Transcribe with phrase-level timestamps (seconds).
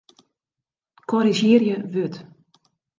[1.11, 2.13] Korrizjearje wurd.